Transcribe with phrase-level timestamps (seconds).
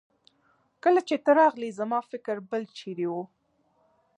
[0.83, 3.23] کله چې ته راغلې زما فکر بل چيرې وه.